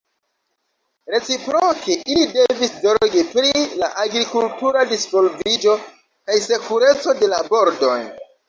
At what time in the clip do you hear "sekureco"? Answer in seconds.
6.51-7.17